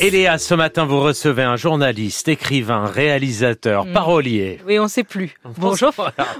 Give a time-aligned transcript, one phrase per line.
[0.00, 3.92] Et Léa, ce matin, vous recevez un journaliste, écrivain, réalisateur, Mm.
[3.92, 4.60] parolier.
[4.64, 5.34] Oui, on ne sait plus.
[5.56, 5.92] Bonjour.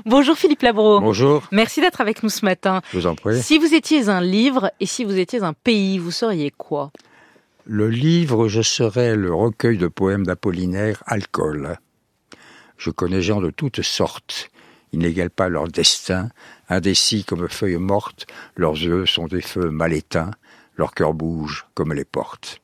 [0.06, 1.00] Bonjour Philippe Labro.
[1.00, 2.82] Bonjour, Merci d'être avec nous ce matin.
[2.92, 3.42] je vous en prie.
[3.42, 6.92] Si vous étiez un livre et si vous étiez un pays, vous seriez quoi?
[7.64, 11.78] Le livre, je serais le recueil de poèmes d'Apollinaire, Alcool.
[12.76, 14.50] Je connais gens de toutes sortes.
[14.92, 16.28] Ils n'égalent pas leur destin.
[16.68, 20.30] Indécis comme feuilles mortes, leurs yeux sont des feux mal éteints,
[20.76, 22.60] leur cœur bouge comme les portes.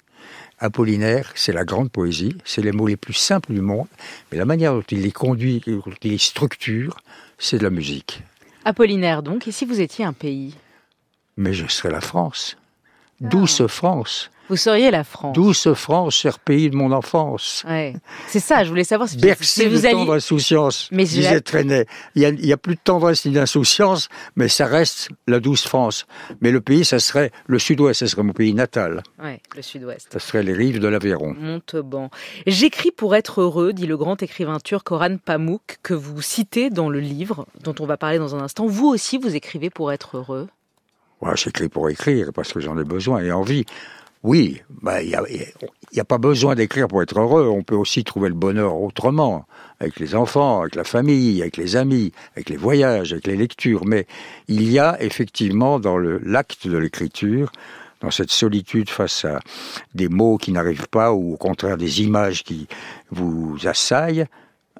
[0.64, 3.86] Apollinaire, c'est la grande poésie, c'est les mots les plus simples du monde,
[4.32, 6.96] mais la manière dont il les conduit, dont il les structure,
[7.36, 8.22] c'est de la musique.
[8.64, 9.46] Apollinaire donc.
[9.46, 10.54] Et si vous étiez un pays?
[11.36, 12.56] Mais je serais la France.
[13.20, 14.30] Douce France.
[14.48, 15.34] Vous seriez la France.
[15.34, 17.64] Douce France, cher pays de mon enfance.
[17.66, 17.94] Ouais.
[18.26, 19.94] C'est ça, je voulais savoir si, Bercé si de vous alliez...
[19.94, 21.86] tendre insouciance, Mais disait Trenet.
[22.14, 26.06] Il y, a, plus de tendresse ni d'insouciance, mais ça reste la douce France.
[26.40, 29.02] Mais le pays, ça serait le sud-ouest, ça serait mon pays natal.
[29.22, 30.08] Ouais, le sud-ouest.
[30.12, 31.34] Ça serait les rives de l'Aveyron.
[31.38, 32.10] Montauban.
[32.46, 36.90] J'écris pour être heureux, dit le grand écrivain turc Orhan Pamuk, que vous citez dans
[36.90, 38.66] le livre dont on va parler dans un instant.
[38.66, 40.48] Vous aussi, vous écrivez pour être heureux.
[41.20, 43.64] Ouais, J'écris pour écrire, parce que j'en ai besoin et envie.
[44.24, 47.46] Oui, bah, il n'y a, il y a pas besoin d'écrire pour être heureux.
[47.46, 49.46] On peut aussi trouver le bonheur autrement,
[49.80, 53.84] avec les enfants, avec la famille, avec les amis, avec les voyages, avec les lectures.
[53.84, 54.06] Mais
[54.48, 57.52] il y a effectivement dans l'acte de l'écriture,
[58.00, 59.40] dans cette solitude face à
[59.94, 62.66] des mots qui n'arrivent pas, ou au contraire des images qui
[63.10, 64.24] vous assaillent,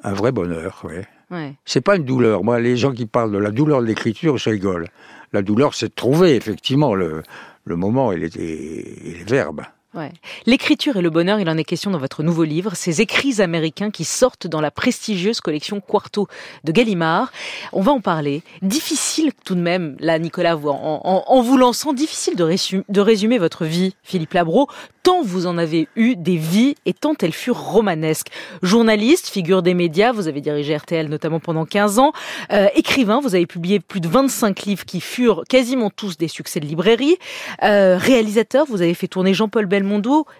[0.03, 0.81] un vrai bonheur.
[0.85, 1.07] Ouais.
[1.31, 1.55] Ouais.
[1.67, 2.45] C'est pas une douleur.
[2.45, 4.89] Moi, les gens qui parlent de la douleur de l'écriture, je rigole.
[5.35, 7.23] La douleur, c'est de trouver effectivement le,
[7.65, 9.63] le moment et les, et les verbes.
[9.95, 10.11] Ouais.
[10.47, 13.93] L'écriture et le bonheur, il en est question dans votre nouveau livre, ces écrits américains
[13.93, 16.27] qui sortent dans la prestigieuse collection Quarto
[16.65, 17.31] de Gallimard.
[17.73, 18.43] On va en parler.
[18.61, 23.95] Difficile tout de même, là, Nicolas, en, en- vous lançant, difficile de résumer votre vie,
[24.03, 24.69] Philippe Labro,
[25.05, 28.29] tant vous en avez eu des vies et tant elles furent romanesques.
[28.63, 32.13] Journaliste, figure des médias, vous avez dirigé RTL notamment pendant 15 ans.
[32.51, 36.59] Euh, écrivain, vous avez publié plus de 25 livres qui furent quasiment tous des succès
[36.59, 37.17] de librairie.
[37.63, 39.84] Euh, réalisateur, vous avez fait tourner Jean-Paul Belmondo,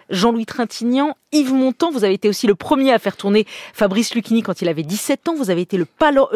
[0.09, 1.91] Jean-Louis Trintignant, Yves Montand.
[1.91, 5.29] Vous avez été aussi le premier à faire tourner Fabrice Lucchini quand il avait 17
[5.29, 5.35] ans.
[5.35, 5.85] Vous avez été le,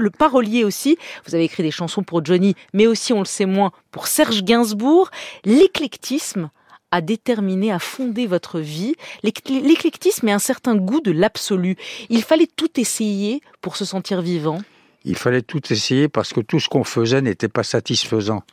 [0.10, 0.98] parolier aussi.
[1.26, 4.44] Vous avez écrit des chansons pour Johnny, mais aussi, on le sait moins, pour Serge
[4.44, 5.10] Gainsbourg.
[5.46, 6.50] L'éclectisme
[6.92, 8.96] a déterminé, a fondé votre vie.
[9.24, 11.76] L'éc- L'éclectisme est un certain goût de l'absolu.
[12.10, 14.60] Il fallait tout essayer pour se sentir vivant.
[15.06, 18.44] Il fallait tout essayer parce que tout ce qu'on faisait n'était pas satisfaisant.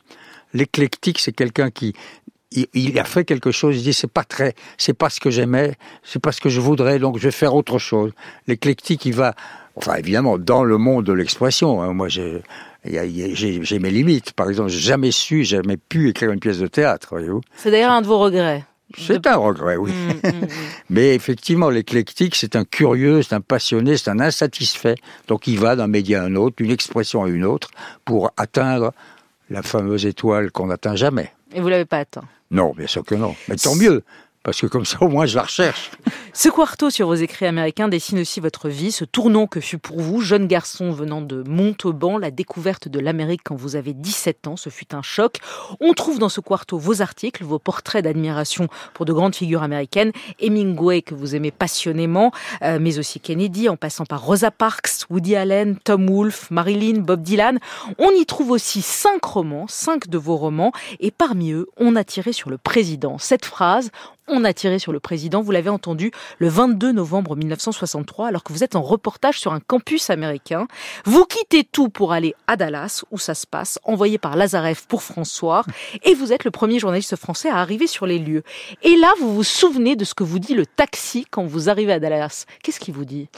[0.53, 1.93] L'éclectique, c'est quelqu'un qui
[2.51, 5.29] il, il a fait quelque chose, il dit c'est pas très, c'est pas ce que
[5.29, 8.11] j'aimais, c'est pas ce que je voudrais, donc je vais faire autre chose.
[8.47, 9.33] L'éclectique, il va,
[9.75, 11.81] enfin évidemment, dans le monde de l'expression.
[11.81, 12.41] hein, moi, j'ai
[12.85, 14.33] mes limites.
[14.33, 17.09] Par exemple, j'ai jamais su, jamais pu écrire une pièce de théâtre.
[17.11, 18.63] Voyez-vous, C'est d'ailleurs un de vos regrets.
[18.97, 19.91] c'est un regret, oui.
[19.91, 20.47] Mm, mm, mm.
[20.89, 24.95] Mais effectivement, l'éclectique, c'est un curieux, c'est un passionné, c'est un insatisfait.
[25.27, 27.69] Donc il va d'un média à un autre, d'une expression à une autre,
[28.05, 28.93] pour atteindre
[29.49, 31.33] la fameuse étoile qu'on n'atteint jamais.
[31.53, 32.23] Et vous l'avez pas atteint.
[32.51, 33.35] Non, bien sûr que non.
[33.47, 34.03] Mais tant mieux,
[34.47, 35.91] parce que comme ça, au moins, je la recherche.
[36.33, 39.99] Ce quarto sur vos écrits américains dessine aussi votre vie, ce tournant que fut pour
[39.99, 44.55] vous, jeune garçon venant de Montauban, la découverte de l'Amérique quand vous avez 17 ans,
[44.55, 45.39] ce fut un choc.
[45.81, 50.11] On trouve dans ce quarto vos articles, vos portraits d'admiration pour de grandes figures américaines,
[50.39, 52.31] Hemingway que vous aimez passionnément,
[52.61, 57.23] euh, mais aussi Kennedy, en passant par Rosa Parks, Woody Allen, Tom Wolfe, Marilyn, Bob
[57.23, 57.59] Dylan.
[57.97, 62.03] On y trouve aussi cinq romans, cinq de vos romans, et parmi eux, on a
[62.03, 63.17] tiré sur le président.
[63.17, 63.89] Cette phrase,
[64.27, 68.53] on a tiré sur le président, vous l'avez entendu le 22 novembre 1963, alors que
[68.53, 70.67] vous êtes en reportage sur un campus américain.
[71.05, 75.03] Vous quittez tout pour aller à Dallas, où ça se passe, envoyé par Lazareff pour
[75.03, 75.63] François,
[76.03, 78.43] et vous êtes le premier journaliste français à arriver sur les lieux.
[78.83, 81.93] Et là, vous vous souvenez de ce que vous dit le taxi quand vous arrivez
[81.93, 82.45] à Dallas.
[82.63, 83.29] Qu'est-ce qu'il vous dit?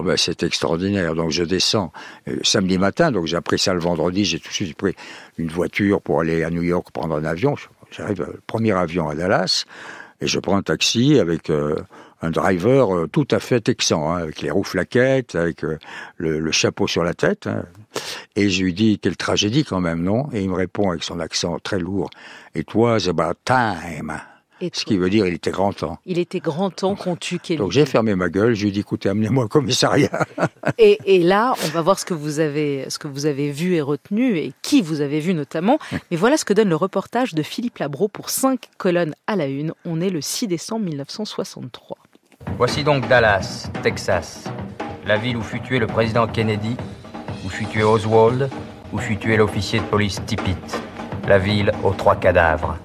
[0.00, 1.14] Ben, c'est extraordinaire.
[1.14, 1.92] Donc je descends
[2.28, 4.94] euh, samedi matin, donc j'ai appris ça le vendredi, j'ai tout de suite pris
[5.38, 7.56] une voiture pour aller à New York prendre un avion.
[7.90, 9.64] J'arrive, euh, premier avion à Dallas,
[10.22, 11.76] et je prends un taxi avec euh,
[12.22, 15.78] un driver euh, tout à fait texan, hein, avec les roues flaquettes, avec euh,
[16.16, 17.46] le, le chapeau sur la tête.
[17.48, 17.64] hein.
[18.36, 20.28] Et je lui dis, quelle tragédie quand même, non?
[20.32, 22.08] Et il me répond avec son accent très lourd,
[22.54, 24.31] It was about time.
[24.62, 25.98] Et Ce qui veut dire, il était grand temps.
[26.06, 27.58] Il était grand temps qu'on tue Kennedy.
[27.60, 30.24] Donc j'ai fermé ma gueule, je lui ai dit, écoutez, amenez-moi au commissariat.
[30.78, 33.74] Et, et là, on va voir ce que vous avez, ce que vous avez vu
[33.74, 35.80] et retenu et qui vous avez vu notamment.
[36.10, 39.46] Mais voilà ce que donne le reportage de Philippe Labro pour cinq colonnes à la
[39.46, 39.74] une.
[39.84, 41.98] On est le 6 décembre 1963.
[42.56, 44.44] Voici donc Dallas, Texas,
[45.04, 46.76] la ville où fut tué le président Kennedy,
[47.44, 48.48] où fut tué Oswald,
[48.92, 50.56] où fut tué l'officier de police Tippit,
[51.26, 52.78] la ville aux trois cadavres.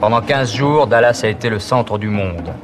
[0.00, 2.54] Pendant 15 jours, Dallas a été le centre du monde.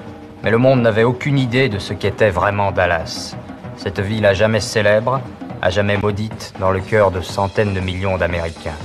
[0.43, 3.37] Mais le monde n'avait aucune idée de ce qu'était vraiment Dallas.
[3.77, 5.21] Cette ville à jamais célèbre,
[5.61, 8.79] à jamais maudite dans le cœur de centaines de millions d'Américains.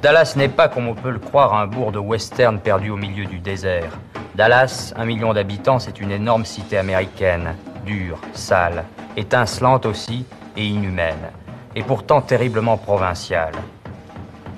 [0.00, 3.24] Dallas n'est pas, comme on peut le croire, un bourg de western perdu au milieu
[3.24, 3.90] du désert.
[4.36, 8.84] Dallas, un million d'habitants, c'est une énorme cité américaine, dure, sale,
[9.16, 10.24] étincelante aussi
[10.56, 11.32] et inhumaine,
[11.74, 13.54] et pourtant terriblement provinciale.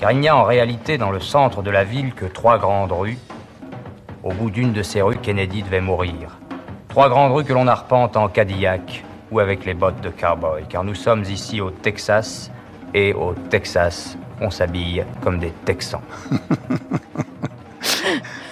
[0.01, 2.91] Car il n'y a en réalité dans le centre de la ville que trois grandes
[2.91, 3.19] rues.
[4.25, 6.39] Au bout d'une de ces rues, Kennedy devait mourir.
[6.89, 10.85] Trois grandes rues que l'on arpente en Cadillac ou avec les bottes de cowboy, car
[10.85, 12.51] nous sommes ici au Texas,
[12.95, 16.01] et au Texas, on s'habille comme des Texans.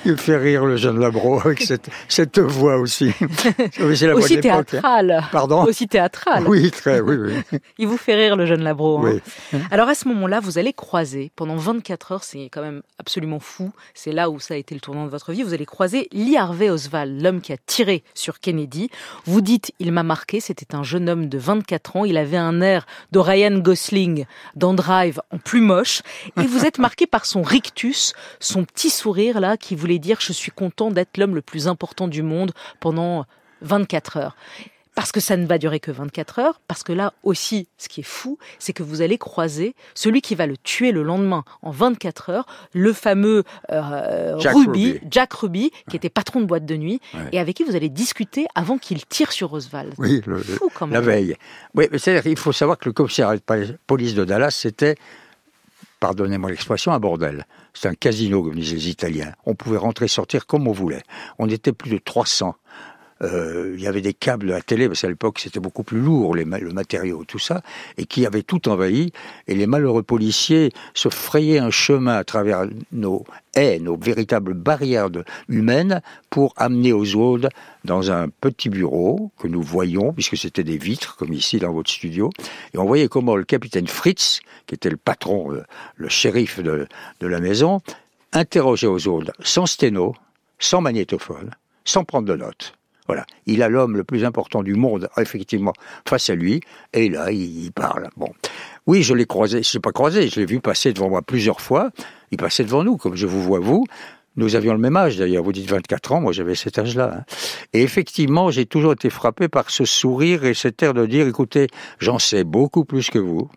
[0.04, 3.12] Il fait rire le jeune Labro avec cette, cette voix aussi.
[3.78, 5.24] la aussi théâtrale.
[5.32, 6.44] Pardon Aussi théâtrale.
[6.46, 7.58] Oui, très, oui, oui.
[7.78, 8.98] Il vous fait rire le jeune Labro.
[8.98, 9.20] Hein.
[9.52, 9.60] Oui.
[9.70, 13.72] Alors à ce moment-là, vous allez croiser, pendant 24 heures, c'est quand même absolument fou,
[13.94, 16.36] c'est là où ça a été le tournant de votre vie, vous allez croiser Lee
[16.36, 18.90] Harvey Oswald, l'homme qui a tiré sur Kennedy.
[19.24, 22.60] Vous dites, il m'a marqué, c'était un jeune homme de 24 ans, il avait un
[22.60, 26.02] air de Ryan Gosling dans Drive en plus moche,
[26.36, 30.32] et vous êtes marqué par son rictus, son petit sourire là qui voulait dire je
[30.32, 33.24] suis content d'être l'homme le plus important du monde pendant
[33.62, 34.36] 24 heures.
[34.94, 38.00] Parce que ça ne va durer que 24 heures, parce que là aussi, ce qui
[38.00, 41.70] est fou, c'est que vous allez croiser celui qui va le tuer le lendemain en
[41.70, 46.76] 24 heures, le fameux euh, Jack Ruby, Jack Ruby, qui était patron de boîte de
[46.76, 47.00] nuit,
[47.30, 49.94] et avec qui vous allez discuter avant qu'il tire sur Oswald.
[49.98, 50.20] Oui,
[50.90, 51.36] la veille.
[51.74, 54.96] Oui, mais c'est-à-dire il faut savoir que le commissaire de police de Dallas, c'était
[56.00, 57.46] pardonnez-moi l'expression, un bordel.
[57.80, 59.34] C'est un casino, comme disaient les Italiens.
[59.46, 61.04] On pouvait rentrer, sortir comme on voulait.
[61.38, 62.56] On était plus de 300.
[63.22, 66.34] Euh, il y avait des câbles la télé, parce qu'à l'époque c'était beaucoup plus lourd,
[66.34, 67.62] le matériau, tout ça,
[67.96, 69.12] et qui avait tout envahi.
[69.46, 73.24] Et les malheureux policiers se frayaient un chemin à travers nos
[73.54, 75.08] haies, nos véritables barrières
[75.48, 76.00] humaines,
[76.30, 77.48] pour amener Oswald
[77.84, 81.90] dans un petit bureau que nous voyions, puisque c'était des vitres, comme ici dans votre
[81.90, 82.30] studio.
[82.74, 85.64] Et on voyait comment le capitaine Fritz, qui était le patron, euh,
[85.96, 86.86] le shérif de,
[87.20, 87.80] de la maison,
[88.32, 90.14] interrogeait Oswald sans sténo,
[90.58, 91.50] sans magnétophone,
[91.84, 92.77] sans prendre de notes.
[93.08, 93.24] Voilà.
[93.46, 95.72] Il a l'homme le plus important du monde, effectivement,
[96.06, 96.60] face à lui,
[96.92, 98.08] et là, il parle.
[98.16, 98.28] Bon.
[98.86, 101.60] Oui, je l'ai croisé, je l'ai pas croisé, je l'ai vu passer devant moi plusieurs
[101.60, 101.90] fois.
[102.30, 103.84] Il passait devant nous, comme je vous vois vous.
[104.36, 107.16] Nous avions le même âge d'ailleurs, vous dites 24 ans, moi j'avais cet âge-là.
[107.18, 107.24] Hein.
[107.72, 111.66] Et effectivement, j'ai toujours été frappé par ce sourire et cet air de dire, écoutez,
[111.98, 113.50] j'en sais beaucoup plus que vous,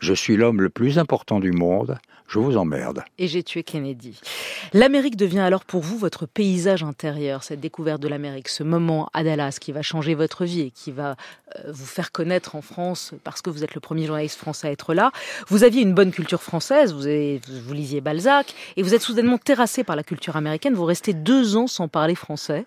[0.00, 1.98] je suis l'homme le plus important du monde,
[2.28, 3.02] je vous emmerde.
[3.16, 4.20] Et j'ai tué Kennedy.
[4.74, 9.24] L'Amérique devient alors pour vous votre paysage intérieur, cette découverte de l'Amérique, ce moment à
[9.24, 11.16] Dallas qui va changer votre vie et qui va
[11.56, 14.70] euh, vous faire connaître en France parce que vous êtes le premier journaliste français à
[14.70, 15.10] être là.
[15.48, 19.82] Vous aviez une bonne culture française, vous, vous lisiez Balzac et vous êtes soudainement terrassé
[19.82, 20.74] par la culture américaine.
[20.74, 22.66] Vous restez deux ans sans parler français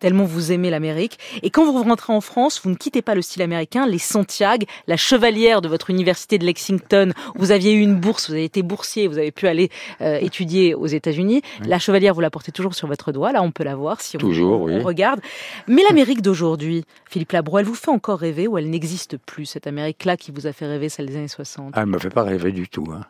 [0.00, 1.18] tellement vous aimez l'Amérique.
[1.42, 3.86] Et quand vous rentrez en France, vous ne quittez pas le style américain.
[3.86, 8.34] Les Santiago, la chevalière de votre université de Lexington, vous aviez eu une bourse, vous
[8.34, 9.70] avez été boursier, vous avez pu aller
[10.00, 11.42] euh, étudier aux États-Unis.
[11.64, 13.32] La chevalière, vous la portez toujours sur votre doigt.
[13.32, 15.20] Là, on peut la voir si on, regarde.
[15.66, 19.66] Mais l'Amérique d'aujourd'hui, Philippe Labro, elle vous fait encore rêver ou elle n'existe plus, cette
[19.66, 22.22] Amérique-là qui vous a fait rêver celle des années 60 Elle ne me fait pas
[22.22, 22.86] rêver du tout.
[22.92, 23.02] Hein.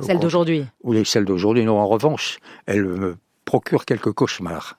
[0.00, 0.64] Celle d'aujourd'hui?
[0.82, 1.64] Oui, celle d'aujourd'hui.
[1.64, 4.78] Non, en revanche, elle me procure quelques cauchemars.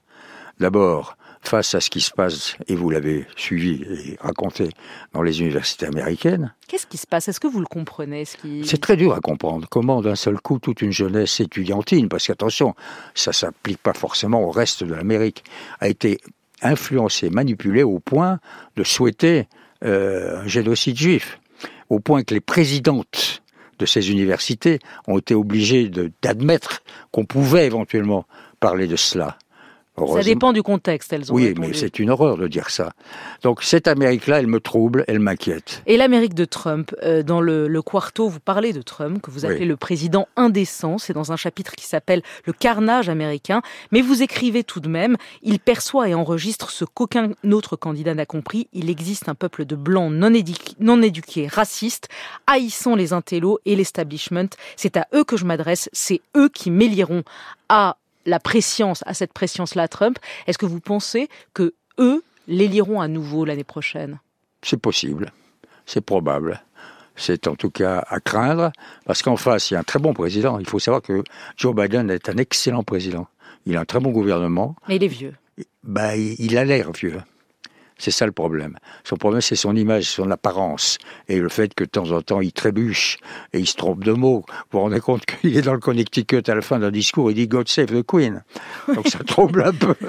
[0.59, 4.69] D'abord, face à ce qui se passe, et vous l'avez suivi et raconté
[5.13, 6.53] dans les universités américaines.
[6.67, 7.27] Qu'est-ce qui se passe?
[7.27, 9.67] Est-ce que vous le comprenez C'est très dur à comprendre.
[9.69, 12.75] Comment d'un seul coup toute une jeunesse étudiantine, parce qu'attention,
[13.13, 15.43] ça s'applique pas forcément au reste de l'Amérique,
[15.79, 16.19] a été
[16.61, 18.39] influencée, manipulée au point
[18.75, 19.47] de souhaiter
[19.83, 21.39] euh, un génocide juif,
[21.89, 23.43] au point que les présidentes
[23.79, 28.25] de ces universités ont été obligées d'admettre qu'on pouvait éventuellement
[28.59, 29.37] parler de cela.
[29.95, 32.93] Ça dépend du contexte, elles ont Oui, mais c'est une horreur de dire ça.
[33.43, 35.83] Donc cette Amérique-là, elle me trouble, elle m'inquiète.
[35.85, 39.45] Et l'Amérique de Trump, euh, dans le, le, Quarto, vous parlez de Trump, que vous
[39.45, 40.97] appelez le président indécent.
[40.97, 43.61] C'est dans un chapitre qui s'appelle Le carnage américain.
[43.91, 48.25] Mais vous écrivez tout de même, il perçoit et enregistre ce qu'aucun autre candidat n'a
[48.25, 48.67] compris.
[48.73, 50.31] Il existe un peuple de blancs non,
[50.79, 52.09] non éduqués, racistes,
[52.47, 54.49] haïssant les intellos et l'establishment.
[54.75, 55.89] C'est à eux que je m'adresse.
[55.93, 57.23] C'est eux qui m'éliront
[57.69, 63.07] à la préscience, à cette préscience-là Trump, est-ce que vous pensez que eux l'éliront à
[63.07, 64.19] nouveau l'année prochaine?
[64.61, 65.31] C'est possible,
[65.85, 66.63] c'est probable.
[67.15, 68.71] C'est en tout cas à craindre,
[69.05, 70.57] parce qu'en face, il y a un très bon président.
[70.57, 71.23] Il faut savoir que
[71.57, 73.27] Joe Biden est un excellent président.
[73.67, 74.75] Il a un très bon gouvernement.
[74.87, 75.35] Mais il est vieux.
[75.83, 77.21] Bah, il a l'air vieux.
[77.97, 78.77] C'est ça le problème.
[79.03, 80.97] Son problème, c'est son image, son apparence.
[81.27, 83.17] Et le fait que de temps en temps, il trébuche
[83.53, 84.43] et il se trompe de mots.
[84.47, 87.35] Vous vous rendez compte qu'il est dans le Connecticut à la fin d'un discours, il
[87.35, 88.43] dit God save the Queen.
[88.93, 89.95] Donc ça trouble un peu.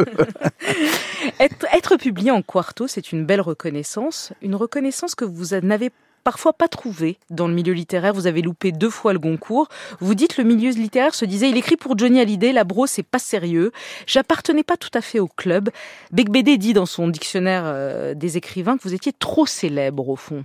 [1.41, 5.91] Être, être publié en quarto, c'est une belle reconnaissance, une reconnaissance que vous n'avez
[6.25, 8.15] parfois pas trouvé dans le milieu littéraire.
[8.15, 9.69] Vous avez loupé deux fois le Goncourt.
[10.01, 13.03] Vous dites le milieu littéraire se disait il écrit pour Johnny Hallyday, la bro c'est
[13.03, 13.71] pas sérieux.
[14.07, 15.71] J'appartenais pas tout à fait au club.
[16.11, 20.17] Bec BD dit dans son dictionnaire euh, des écrivains que vous étiez trop célèbre au
[20.17, 20.45] fond.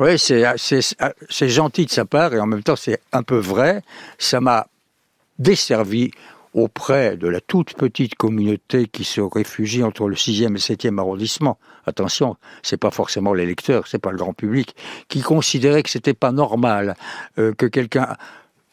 [0.00, 3.82] Oui, c'est c'est gentil de sa part et en même temps c'est un peu vrai.
[4.18, 4.66] Ça m'a
[5.38, 6.10] desservi
[6.54, 10.98] auprès de la toute petite communauté qui se réfugie entre le 6e et le 7e
[10.98, 11.58] arrondissement.
[11.86, 14.74] Attention, c'est pas forcément les lecteurs, c'est pas le grand public,
[15.08, 16.96] qui considérait que c'était pas normal
[17.38, 18.16] euh, que quelqu'un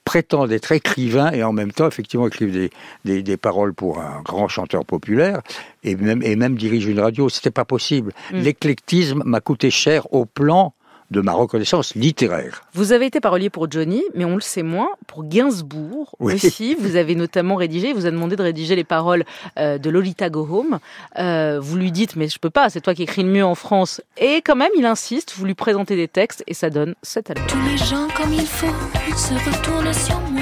[0.07, 2.69] prétende être écrivain et en même temps effectivement écrive des,
[3.03, 5.41] des, des, paroles pour un grand chanteur populaire
[5.83, 7.27] et même, et même dirige une radio.
[7.27, 8.13] C'était pas possible.
[8.31, 8.39] Mm.
[8.39, 10.73] L'éclectisme m'a coûté cher au plan
[11.11, 12.63] de ma reconnaissance littéraire.
[12.73, 16.75] Vous avez été parolier pour Johnny, mais on le sait moins, pour Gainsbourg aussi.
[16.79, 19.23] Vous avez notamment rédigé, vous a demandé de rédiger les paroles
[19.57, 20.79] euh, de Lolita Go Home.
[21.17, 23.55] Euh, vous lui dites, mais je peux pas, c'est toi qui écris le mieux en
[23.55, 24.01] France.
[24.17, 27.47] Et quand même, il insiste, vous lui présentez des textes et ça donne cet album.
[27.47, 28.67] Tous les gens comme il faut
[29.15, 30.41] se retournent sur moi.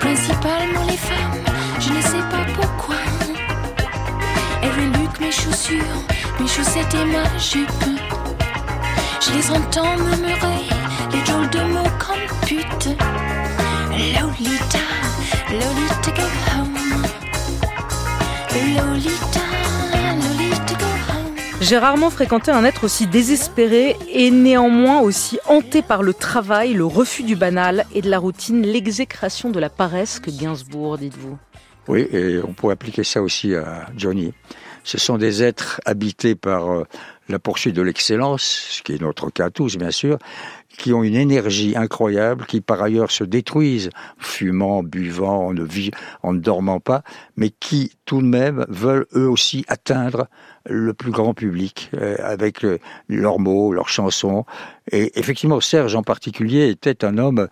[0.00, 1.44] Principalement les femmes,
[1.80, 2.96] je ne sais pas pourquoi.
[4.62, 5.84] Elles mes chaussures,
[6.40, 8.17] mes chaussettes et ma jupe.
[9.28, 10.64] Je les entends murmurer
[11.12, 12.88] les drôles de mots comme pute.
[13.90, 14.78] Lolita,
[15.50, 16.22] Lolita go
[16.56, 16.74] home.
[18.74, 19.40] Lolita,
[20.16, 21.34] Lolita go home.
[21.60, 26.86] J'ai rarement fréquenté un être aussi désespéré et néanmoins aussi hanté par le travail, le
[26.86, 31.36] refus du banal et de la routine, l'exécration de la paresse que Gainsbourg, dites-vous.
[31.86, 34.32] Oui, et on pourrait appliquer ça aussi à Johnny.
[34.84, 36.84] Ce sont des êtres habités par euh,
[37.28, 40.18] la poursuite de l'excellence, ce qui est notre cas tous bien sûr,
[40.76, 45.66] qui ont une énergie incroyable, qui par ailleurs se détruisent, fumant, buvant, en ne,
[46.22, 47.02] en ne dormant pas,
[47.36, 50.28] mais qui tout de même veulent eux aussi atteindre
[50.66, 52.64] le plus grand public euh, avec
[53.08, 54.44] leurs mots, leurs chansons.
[54.92, 57.48] Et effectivement, Serge en particulier était un homme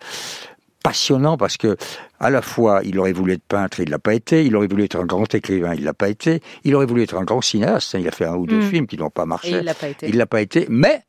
[0.87, 1.75] passionnant parce que
[2.21, 4.85] à la fois il aurait voulu être peintre, il l'a pas été, il aurait voulu
[4.85, 7.97] être un grand écrivain, il l'a pas été, il aurait voulu être un grand cinéaste,
[7.99, 8.69] il a fait un ou deux mm.
[8.69, 10.07] films qui n'ont pas marché, il l'a pas été.
[10.07, 11.01] Il l'a pas été, mais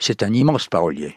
[0.00, 1.14] c'est un immense parolier.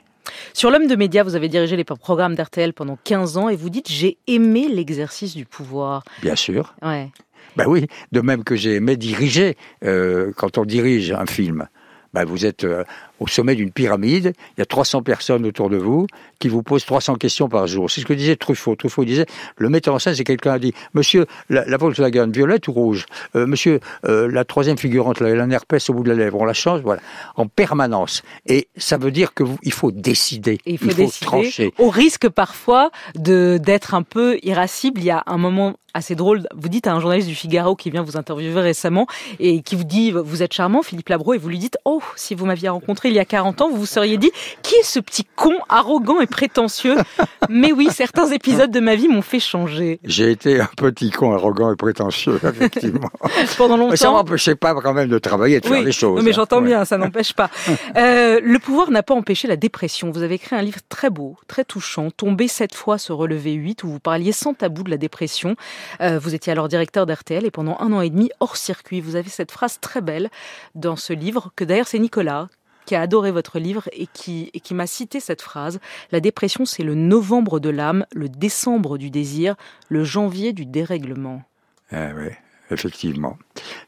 [0.54, 3.72] Sur l'homme de médias, vous avez dirigé les programmes d'RTL pendant 15 ans et vous
[3.72, 6.04] dites j'ai aimé l'exercice du pouvoir.
[6.22, 6.76] Bien sûr.
[6.84, 7.10] Ouais.
[7.56, 11.68] Ben oui, de même que j'ai aimé diriger euh, quand on dirige un film.
[12.14, 12.84] Ben vous êtes euh,
[13.24, 16.08] au sommet d'une pyramide, il y a 300 personnes autour de vous
[16.40, 17.90] qui vous posent 300 questions par jour.
[17.90, 18.76] C'est ce que disait Truffaut.
[18.76, 19.26] Truffaut disait,
[19.56, 23.06] le metteur en scène, c'est quelqu'un a dit, monsieur, la, la Volkswagen, violette ou rouge
[23.38, 26.42] euh, Monsieur, euh, la troisième figurante, elle a un herpès au bout de la lèvre,
[26.42, 27.02] on la change, voilà,
[27.38, 28.24] en permanence.
[28.46, 31.74] Et ça veut dire que vous, il faut décider, il faut, il faut décider, trancher.
[31.78, 35.00] Au risque parfois de d'être un peu irascible.
[35.00, 36.48] Il y a un moment assez drôle.
[36.56, 39.08] Vous dites à un journaliste du Figaro qui vient vous interviewer récemment
[39.40, 42.36] et qui vous dit, vous êtes charmant, Philippe Labro, et vous lui dites, oh, si
[42.36, 45.00] vous m'aviez rencontré il y a 40 ans, vous vous seriez dit qui est ce
[45.00, 46.96] petit con arrogant et prétentieux
[47.50, 50.00] Mais oui, certains épisodes de ma vie m'ont fait changer.
[50.04, 53.10] J'ai été un petit con arrogant et prétentieux, effectivement.
[53.58, 53.92] Pendant longtemps.
[53.92, 56.24] Mais ça m'empêchait pas quand même de travailler, de faire les choses.
[56.24, 56.62] Mais j'entends hein.
[56.62, 57.50] bien, ça n'empêche pas.
[57.96, 60.10] Euh, le pouvoir n'a pas empêché la dépression.
[60.10, 63.84] Vous avez écrit un livre très beau, très touchant, Tomber sept fois, se relever huit,
[63.84, 65.56] où vous parliez sans tabou de la dépression.
[66.02, 69.02] Euh, vous étiez alors directeur d'RTL et pendant un an et demi hors circuit.
[69.02, 70.30] Vous avez cette phrase très belle
[70.76, 72.48] dans ce livre que d'ailleurs c'est Nicolas
[72.86, 75.80] qui a adoré votre livre et qui, m'a cité cette phrase.
[76.12, 79.56] La dépression, c'est le novembre de l'âme, le décembre du désir,
[79.90, 81.44] le janvier du dérèglement.
[81.92, 82.30] Ah oui,
[82.72, 83.38] effectivement.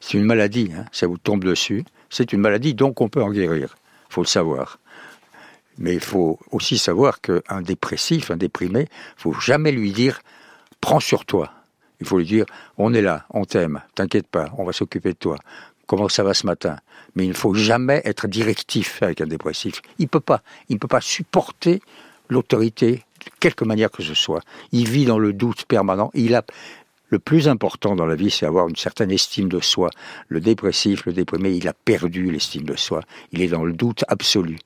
[0.00, 1.84] C'est une maladie, hein, ça vous tombe dessus.
[2.10, 3.76] C'est une maladie, donc on peut en guérir.
[4.10, 4.78] Il faut le savoir.
[5.78, 10.20] Mais il faut aussi savoir qu'un dépressif, un déprimé, il faut jamais lui dire
[10.80, 11.52] prends sur toi.
[12.00, 12.46] Il faut lui dire
[12.78, 15.38] on est là, on t'aime, t'inquiète pas, on va s'occuper de toi
[15.86, 16.76] comment ça va ce matin?
[17.14, 19.80] Mais il ne faut jamais être directif avec un dépressif.
[19.98, 20.42] Il peut pas.
[20.68, 21.80] Il ne peut pas supporter
[22.28, 24.42] l'autorité de quelque manière que ce soit.
[24.72, 26.10] Il vit dans le doute permanent.
[26.14, 26.44] Il a
[27.08, 29.90] le plus important dans la vie, c'est avoir une certaine estime de soi.
[30.28, 33.02] Le dépressif, le déprimé, il a perdu l'estime de soi.
[33.32, 34.58] Il est dans le doute absolu.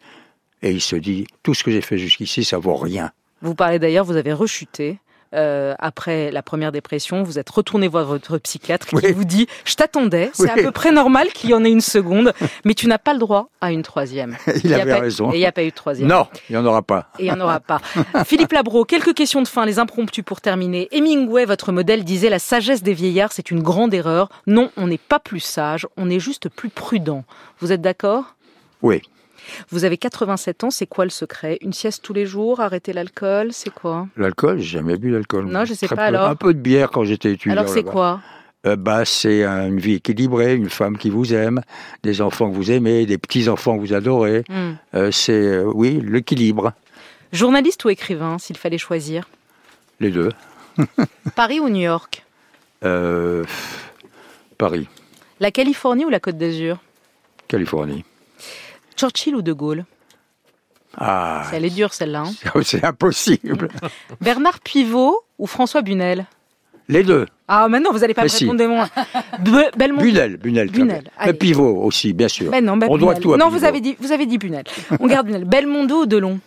[0.63, 3.13] Et il se dit, tout ce que j'ai fait jusqu'ici, ça vaut rien.
[3.43, 4.99] Vous parlez d'ailleurs, vous avez rechuté
[5.35, 9.75] euh, après la première dépression, vous êtes retourné voir votre psychiatre qui vous dit «je
[9.75, 12.33] t'attendais, c'est à peu près normal qu'il y en ait une seconde,
[12.65, 15.33] mais tu n'as pas le droit à une troisième.» Il, avait raison.
[15.33, 16.09] Et il n'y a pas eu de troisième.
[16.09, 17.09] Non, il n'y en aura pas.
[17.19, 17.81] Et il n'y en aura pas.
[18.25, 20.89] Philippe Labro, quelques questions de fin, les impromptus pour terminer.
[20.93, 24.29] Hemingway, votre modèle, disait «la sagesse des vieillards, c'est une grande erreur.
[24.47, 27.25] Non, on n'est pas plus sage, on est juste plus prudent.»
[27.61, 28.35] Vous êtes d'accord?
[28.83, 29.03] Oui.
[29.71, 31.59] Vous avez 87 ans, c'est quoi le secret?
[31.61, 34.07] Une sieste tous les jours, arrêter l'alcool, c'est quoi?
[34.17, 35.47] L'alcool, j'ai jamais bu d'alcool.
[35.47, 36.25] Non, je sais pas alors.
[36.29, 37.53] Un peu de bière quand j'étais étudiant.
[37.59, 38.21] Alors c'est quoi?
[38.67, 41.63] Euh, bah, c'est un- une vie équilibrée, une femme qui vous aime,
[42.03, 44.45] des enfants que vous aimez, des petits-enfants que vous adorez.
[44.51, 44.73] Hmm.
[44.95, 46.73] Euh, c'est, euh, oui, l'équilibre,
[47.33, 49.29] Journaliste ou écrivain, s'il fallait choisir?
[50.01, 50.31] Les deux.
[51.37, 52.25] Paris ou New York?
[54.59, 54.89] Paris,
[55.39, 56.79] La Californie ou la Côte d'Azur?
[57.49, 58.05] Californie.
[59.01, 59.85] Churchill ou De Gaulle?
[60.99, 62.25] Ah, Elle est dure celle-là.
[62.27, 62.61] hein.
[62.63, 63.69] c'est impossible.
[64.21, 66.27] Bernard Pivot ou François Bunel?
[66.89, 67.27] Les deux.
[67.49, 68.89] Ah, maintenant, vous n'allez pas Mais me répondre de moi.
[69.39, 70.05] Be- Belmondo.
[70.05, 71.05] Bunel, Bunel.
[71.25, 72.51] Mais pivot aussi, bien sûr.
[72.51, 73.59] Ben non, ben On doit tout à Non, Pivot.
[73.59, 74.65] vous avez dit, vous avez dit Bunel.
[74.99, 75.45] On garde Bunel.
[75.45, 76.41] Belmondo ou Delon?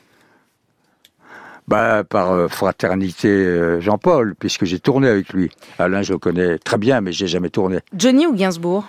[1.68, 5.50] Bah, par euh, fraternité euh, Jean-Paul, puisque j'ai tourné avec lui.
[5.80, 7.80] Alain, je le connais très bien, mais j'ai jamais tourné.
[7.98, 8.84] Johnny ou Gainsbourg?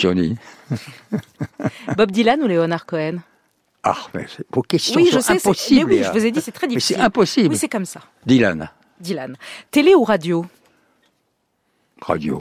[0.00, 0.36] Johnny.
[1.96, 3.18] Bob Dylan ou Léonard Cohen?
[3.82, 5.32] Ah, mais c'est- vos questions Oui, sont je sais.
[5.32, 5.90] impossibles.
[5.90, 6.96] Mais oui, je vous ai dit, c'est très Mais difficile.
[6.96, 7.48] c'est impossible.
[7.48, 8.00] Oui, c'est comme ça.
[8.26, 8.68] Dylan.
[9.00, 9.36] Dylan.
[9.70, 10.44] Télé ou radio?
[12.02, 12.40] Radio.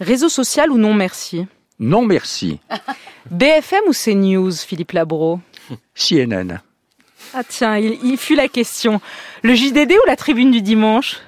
[0.00, 1.46] Réseau social ou non merci?
[1.78, 2.60] Non, merci.
[3.30, 5.40] BFM ou CNews, Philippe Labro?
[5.94, 6.60] CNN.
[7.32, 9.00] Ah tiens, il, il fut la question.
[9.42, 11.20] Le JDD ou la tribune du dimanche?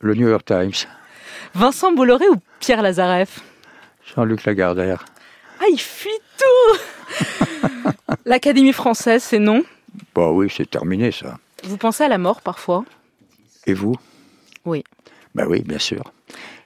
[0.00, 0.72] Le New York Times.
[1.54, 3.40] Vincent Bolloré ou Pierre Lazareff?
[4.14, 5.04] Jean-Luc Lagardère.
[5.60, 7.92] Ah, il fuit tout
[8.24, 9.62] L'Académie française, c'est non?
[10.14, 11.38] Bah oui, c'est terminé ça.
[11.64, 12.84] Vous pensez à la mort parfois?
[13.66, 13.94] Et vous?
[14.64, 14.84] Oui.
[15.34, 16.12] Bah oui, bien sûr.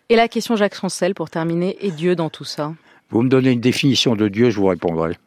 [0.09, 2.75] Et la question Jacques Chancel pour terminer, et Dieu dans tout ça?
[3.11, 5.19] Vous me donnez une définition de Dieu, je vous répondrai.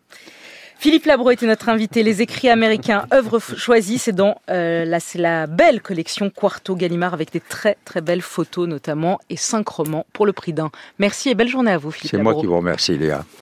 [0.78, 2.04] Philippe Labro était notre invité.
[2.04, 7.14] Les écrits américains, œuvres choisies, c'est dans euh, la, c'est la belle collection Quarto Gallimard
[7.14, 10.72] avec des très très belles photos notamment et cinq romans pour le prix d'un.
[11.00, 13.26] Merci et belle journée à vous, Philippe C'est moi qui vous remercie, Léa.